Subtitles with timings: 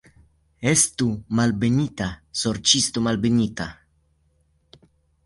[0.69, 2.07] Estu malbenita,
[2.45, 3.69] sorĉisto, malbenita.